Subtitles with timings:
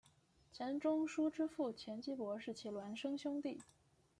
[0.51, 3.59] 钱钟书之父钱基博是其孪生兄弟。